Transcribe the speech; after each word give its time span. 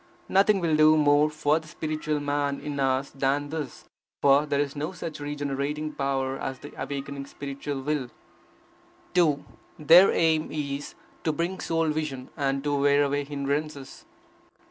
Nothing 0.27 0.59
will 0.61 0.75
do 0.75 0.97
more 0.97 1.29
for 1.29 1.59
the 1.59 1.67
spiritual 1.67 2.19
man 2.19 2.59
in 2.59 2.79
us 2.79 3.11
than 3.11 3.49
this, 3.49 3.85
for 4.19 4.47
there 4.47 4.59
is 4.59 4.75
no 4.75 4.93
such 4.93 5.19
regenerating 5.19 5.91
power 5.93 6.39
as 6.39 6.57
the 6.57 6.73
awakening 6.75 7.27
spiritual 7.27 7.81
will. 7.83 8.09
2. 9.13 9.45
Their 9.77 10.11
aim 10.11 10.51
is, 10.51 10.95
to 11.23 11.31
bring 11.31 11.59
soul 11.59 11.89
vision, 11.89 12.31
and 12.35 12.63
to 12.63 12.75
wear 12.81 13.03
away 13.03 13.25
hindrances. 13.25 14.07